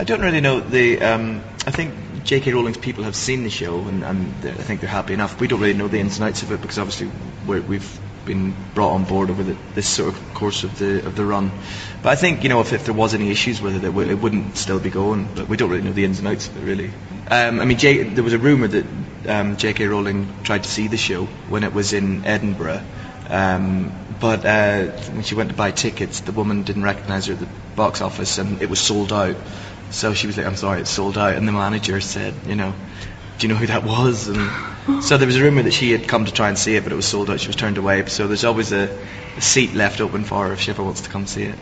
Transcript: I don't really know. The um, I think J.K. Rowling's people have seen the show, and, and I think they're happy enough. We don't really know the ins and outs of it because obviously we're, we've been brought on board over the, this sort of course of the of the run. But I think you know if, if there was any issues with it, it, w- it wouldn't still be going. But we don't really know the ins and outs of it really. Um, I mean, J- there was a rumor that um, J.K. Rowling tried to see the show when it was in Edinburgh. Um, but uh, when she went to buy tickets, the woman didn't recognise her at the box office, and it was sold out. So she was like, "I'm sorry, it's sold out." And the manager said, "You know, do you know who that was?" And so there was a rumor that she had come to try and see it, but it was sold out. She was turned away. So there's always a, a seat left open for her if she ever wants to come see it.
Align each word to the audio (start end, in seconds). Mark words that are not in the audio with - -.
I 0.00 0.04
don't 0.04 0.22
really 0.22 0.40
know. 0.40 0.60
The 0.60 0.98
um, 1.02 1.42
I 1.66 1.70
think 1.70 2.24
J.K. 2.24 2.54
Rowling's 2.54 2.78
people 2.78 3.04
have 3.04 3.14
seen 3.14 3.42
the 3.42 3.50
show, 3.50 3.80
and, 3.86 4.02
and 4.02 4.22
I 4.46 4.52
think 4.62 4.80
they're 4.80 4.88
happy 4.88 5.12
enough. 5.12 5.38
We 5.38 5.46
don't 5.46 5.60
really 5.60 5.74
know 5.74 5.88
the 5.88 6.00
ins 6.00 6.18
and 6.18 6.26
outs 6.26 6.42
of 6.42 6.52
it 6.52 6.62
because 6.62 6.78
obviously 6.78 7.10
we're, 7.46 7.60
we've 7.60 8.00
been 8.24 8.54
brought 8.74 8.94
on 8.94 9.04
board 9.04 9.28
over 9.28 9.42
the, 9.42 9.58
this 9.74 9.86
sort 9.86 10.14
of 10.14 10.34
course 10.34 10.64
of 10.64 10.78
the 10.78 11.04
of 11.06 11.16
the 11.16 11.24
run. 11.26 11.52
But 12.02 12.12
I 12.12 12.16
think 12.16 12.44
you 12.44 12.48
know 12.48 12.62
if, 12.62 12.72
if 12.72 12.86
there 12.86 12.94
was 12.94 13.12
any 13.12 13.30
issues 13.30 13.60
with 13.60 13.74
it, 13.76 13.84
it, 13.84 13.88
w- 13.88 14.08
it 14.10 14.14
wouldn't 14.14 14.56
still 14.56 14.80
be 14.80 14.88
going. 14.88 15.28
But 15.34 15.48
we 15.48 15.58
don't 15.58 15.68
really 15.68 15.82
know 15.82 15.92
the 15.92 16.06
ins 16.06 16.18
and 16.18 16.28
outs 16.28 16.48
of 16.48 16.56
it 16.56 16.60
really. 16.64 16.90
Um, 17.30 17.60
I 17.60 17.66
mean, 17.66 17.76
J- 17.76 18.04
there 18.04 18.24
was 18.24 18.32
a 18.32 18.38
rumor 18.38 18.68
that 18.68 18.86
um, 19.28 19.58
J.K. 19.58 19.86
Rowling 19.86 20.32
tried 20.44 20.62
to 20.62 20.70
see 20.70 20.88
the 20.88 20.96
show 20.96 21.26
when 21.50 21.62
it 21.62 21.74
was 21.74 21.92
in 21.92 22.24
Edinburgh. 22.24 22.80
Um, 23.28 23.92
but 24.18 24.46
uh, 24.46 24.86
when 25.12 25.24
she 25.24 25.34
went 25.34 25.50
to 25.50 25.54
buy 25.54 25.72
tickets, 25.72 26.20
the 26.20 26.32
woman 26.32 26.62
didn't 26.62 26.84
recognise 26.84 27.26
her 27.26 27.34
at 27.34 27.40
the 27.40 27.48
box 27.76 28.00
office, 28.00 28.38
and 28.38 28.62
it 28.62 28.70
was 28.70 28.80
sold 28.80 29.12
out. 29.12 29.36
So 29.90 30.14
she 30.14 30.26
was 30.26 30.36
like, 30.36 30.46
"I'm 30.46 30.56
sorry, 30.56 30.80
it's 30.80 30.90
sold 30.90 31.18
out." 31.18 31.34
And 31.34 31.46
the 31.46 31.52
manager 31.52 32.00
said, 32.00 32.34
"You 32.46 32.54
know, 32.54 32.74
do 33.38 33.46
you 33.46 33.52
know 33.52 33.58
who 33.58 33.66
that 33.66 33.84
was?" 33.84 34.28
And 34.28 35.02
so 35.02 35.18
there 35.18 35.26
was 35.26 35.36
a 35.36 35.42
rumor 35.42 35.62
that 35.62 35.72
she 35.72 35.90
had 35.90 36.08
come 36.08 36.24
to 36.24 36.32
try 36.32 36.48
and 36.48 36.58
see 36.58 36.76
it, 36.76 36.84
but 36.84 36.92
it 36.92 36.96
was 36.96 37.06
sold 37.06 37.30
out. 37.30 37.40
She 37.40 37.48
was 37.48 37.56
turned 37.56 37.78
away. 37.78 38.04
So 38.06 38.26
there's 38.26 38.44
always 38.44 38.72
a, 38.72 38.88
a 39.36 39.40
seat 39.40 39.74
left 39.74 40.00
open 40.00 40.24
for 40.24 40.46
her 40.46 40.52
if 40.52 40.60
she 40.60 40.70
ever 40.70 40.82
wants 40.82 41.02
to 41.02 41.10
come 41.10 41.26
see 41.26 41.44
it. 41.44 41.58